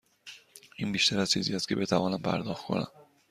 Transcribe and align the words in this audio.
این 0.77 0.91
بیشتر 0.91 1.19
از 1.19 1.31
چیزی 1.31 1.55
است 1.55 1.67
که 1.67 1.75
بتوانم 1.75 2.17
پرداخت 2.21 2.65
کنم. 2.65 2.87